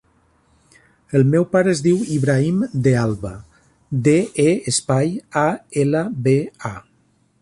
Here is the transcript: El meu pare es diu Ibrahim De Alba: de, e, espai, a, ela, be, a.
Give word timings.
El 1.17 1.25
meu 1.33 1.43
pare 1.55 1.71
es 1.73 1.83
diu 1.87 1.99
Ibrahim 2.15 2.63
De 2.87 2.93
Alba: 3.01 3.33
de, 4.09 4.17
e, 4.45 4.49
espai, 4.73 5.15
a, 5.43 5.45
ela, 5.85 6.03
be, 6.29 6.39
a. 6.73 6.77